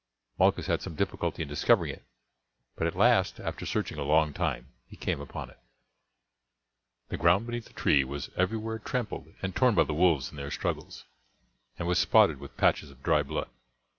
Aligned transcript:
Malchus 0.39 0.65
had 0.65 0.81
some 0.81 0.95
difficulty 0.95 1.43
in 1.43 1.47
discovering 1.47 1.91
it; 1.93 2.01
but 2.75 2.87
at 2.87 2.95
last, 2.95 3.39
after 3.39 3.67
searching 3.67 3.99
a 3.99 4.03
long 4.03 4.33
time 4.33 4.71
he 4.87 4.95
came 4.95 5.21
upon 5.21 5.51
it. 5.51 5.59
The 7.09 7.17
ground 7.17 7.45
beneath 7.45 7.65
the 7.67 7.73
tree 7.73 8.03
was 8.03 8.31
everywhere 8.35 8.79
trampled 8.79 9.27
and 9.43 9.55
torn 9.55 9.75
by 9.75 9.83
the 9.83 9.93
wolves 9.93 10.31
in 10.31 10.37
their 10.37 10.49
struggles, 10.49 11.05
and 11.77 11.87
was 11.87 11.99
spotted 11.99 12.39
with 12.39 12.57
patches 12.57 12.89
of 12.89 13.03
dry 13.03 13.21
blood. 13.21 13.51